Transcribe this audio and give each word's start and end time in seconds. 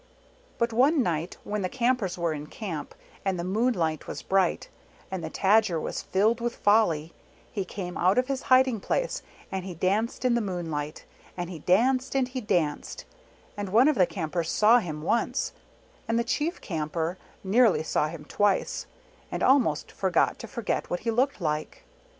But 0.57 0.73
one 0.73 1.03
night, 1.03 1.37
when 1.43 1.61
the 1.61 1.69
Campers 1.69 2.17
were 2.17 2.33
in 2.33 2.47
Camp 2.47 2.95
and 3.23 3.37
the 3.37 3.43
moonlight 3.43 4.07
was 4.07 4.23
bright, 4.23 4.67
and 5.11 5.23
the 5.23 5.29
Tajar 5.29 5.79
was 5.79 6.01
filled 6.01 6.41
with 6.41 6.55
folly, 6.55 7.13
he 7.51 7.63
came 7.63 7.95
out 7.99 8.17
of 8.17 8.25
his 8.27 8.41
hiding 8.49 8.79
place, 8.79 9.21
and 9.51 9.63
he 9.63 9.75
danced 9.75 10.25
in 10.25 10.33
the 10.33 10.41
moonlight, 10.41 11.05
and 11.37 11.51
he 11.51 11.59
danced 11.59 12.15
and 12.15 12.29
he 12.29 12.41
danced, 12.41 13.05
and 13.55 13.69
one 13.69 13.87
of 13.87 13.95
the 13.95 14.07
Campers 14.07 14.49
saw 14.49 14.79
him 14.79 15.03
once, 15.03 15.53
and 16.07 16.17
the 16.17 16.23
Chief 16.23 16.61
Camper 16.61 17.19
nearly 17.43 17.83
saw 17.83 18.07
him 18.07 18.25
twice, 18.25 18.87
and 19.31 19.43
almost 19.43 19.91
forgot 19.91 20.39
to 20.39 20.47
forget 20.47 20.89
what 20.89 21.01
he 21.01 21.11
looked 21.11 21.39
like. 21.39 21.83